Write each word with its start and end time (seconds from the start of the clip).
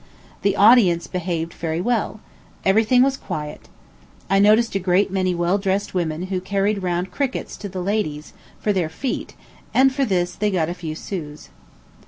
The 0.41 0.55
audience 0.55 1.05
behaved 1.05 1.53
very 1.53 1.79
well 1.79 2.21
every 2.65 2.83
thing 2.83 3.03
was 3.03 3.17
quiet. 3.17 3.69
I 4.31 4.39
noticed 4.39 4.73
a 4.73 4.79
great 4.79 5.11
many 5.11 5.35
well 5.35 5.59
dressed 5.59 5.93
women 5.93 6.23
who 6.23 6.41
carried 6.41 6.81
round 6.81 7.11
crickets 7.11 7.55
to 7.57 7.69
the 7.69 7.83
ladies, 7.83 8.33
for 8.59 8.73
their 8.73 8.89
feet, 8.89 9.35
and 9.75 9.93
for 9.93 10.03
this 10.03 10.33
they 10.33 10.49
got 10.49 10.69
a 10.69 10.73
few 10.73 10.95
sous. 10.95 11.49